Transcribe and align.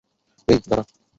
এই, 0.47 0.59
দাঁড়া। 0.69 0.83